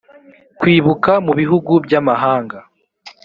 kwibuka 0.59 1.11
mu 1.25 1.33
bihugu 1.39 1.71
by 1.85 1.93
amahanga 1.99 2.57